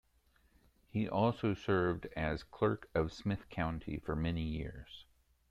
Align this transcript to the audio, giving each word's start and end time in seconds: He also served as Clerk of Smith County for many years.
He 0.89 1.07
also 1.07 1.53
served 1.53 2.07
as 2.17 2.41
Clerk 2.41 2.89
of 2.95 3.13
Smith 3.13 3.47
County 3.51 3.97
for 3.99 4.15
many 4.15 4.41
years. 4.41 5.05